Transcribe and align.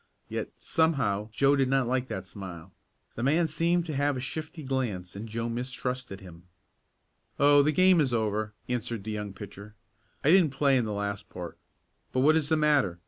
Yet, 0.29 0.49
somehow 0.57 1.29
Joe 1.31 1.55
did 1.55 1.69
not 1.69 1.87
like 1.87 2.07
that 2.07 2.25
smile. 2.25 2.73
The 3.13 3.21
man 3.21 3.45
seemed 3.45 3.85
to 3.85 3.93
have 3.93 4.17
a 4.17 4.19
shifty 4.19 4.63
glance 4.63 5.15
and 5.15 5.29
Joe 5.29 5.47
mistrusted 5.47 6.21
him. 6.21 6.45
"Oh, 7.37 7.61
the 7.61 7.71
game 7.71 8.01
is 8.01 8.11
over," 8.11 8.55
answered 8.67 9.03
the 9.03 9.11
young 9.11 9.31
pitcher. 9.31 9.75
"I 10.23 10.31
didn't 10.31 10.55
play 10.55 10.75
in 10.75 10.85
the 10.85 10.91
last 10.91 11.29
part. 11.29 11.59
But 12.11 12.21
what 12.21 12.35
is 12.35 12.49
the 12.49 12.57
matter? 12.57 12.99